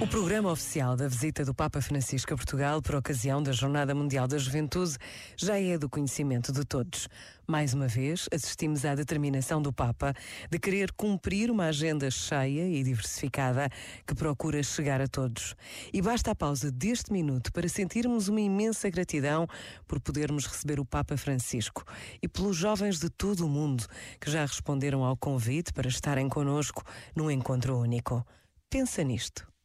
[0.00, 4.26] O programa oficial da visita do Papa Francisco a Portugal por ocasião da Jornada Mundial
[4.26, 4.96] da Juventude
[5.36, 7.08] já é do conhecimento de todos.
[7.46, 10.12] Mais uma vez, assistimos à determinação do Papa
[10.50, 13.68] de querer cumprir uma agenda cheia e diversificada
[14.04, 15.54] que procura chegar a todos.
[15.92, 19.46] E basta a pausa deste minuto para sentirmos uma imensa gratidão
[19.86, 21.84] por podermos receber o Papa Francisco
[22.20, 23.86] e pelos jovens de todo o mundo
[24.20, 26.82] que já responderam ao convite para estarem conosco
[27.14, 28.26] num encontro único.
[28.68, 29.53] Pensa nisto